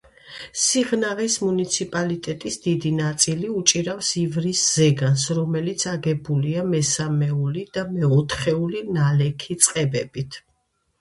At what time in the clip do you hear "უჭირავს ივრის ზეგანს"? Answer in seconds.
3.59-5.29